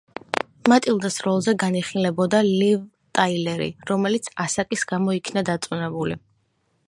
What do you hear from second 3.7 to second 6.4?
რომელიც ასაკის გამო იქნა დაწუნებული.